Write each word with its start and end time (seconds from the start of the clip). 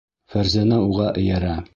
Фәрзәнә 0.35 0.79
уға 0.85 1.11
эйәрә. 1.25 1.53